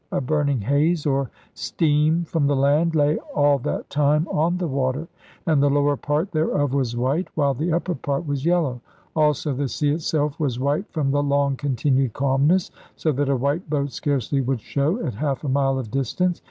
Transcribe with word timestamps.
A 0.11 0.19
burning 0.19 0.61
haze, 0.61 1.05
or 1.05 1.29
steam 1.53 2.23
from 2.25 2.47
the 2.47 2.55
land, 2.55 2.95
lay 2.95 3.17
all 3.35 3.59
that 3.59 3.87
time 3.91 4.27
on 4.29 4.57
the 4.57 4.67
water; 4.67 5.07
and 5.45 5.61
the 5.61 5.69
lower 5.69 5.95
part 5.95 6.31
thereof 6.31 6.73
was 6.73 6.97
white, 6.97 7.27
while 7.35 7.53
the 7.53 7.71
upper 7.71 7.93
spread 7.93 8.27
was 8.27 8.43
yellow. 8.43 8.81
Also 9.15 9.53
the 9.53 9.67
sea 9.67 9.91
itself 9.91 10.39
was 10.39 10.59
white 10.59 10.89
from 10.91 11.11
the 11.11 11.21
long 11.21 11.55
continued 11.55 12.13
calmness, 12.13 12.71
so 12.95 13.11
that 13.11 13.29
a 13.29 13.35
white 13.35 13.69
boat 13.69 13.91
scarcely 13.91 14.41
would 14.41 14.61
show 14.61 15.05
at 15.05 15.13
half 15.13 15.43
a 15.43 15.47
mile 15.49 15.77
of 15.77 15.91
distance. 15.91 16.39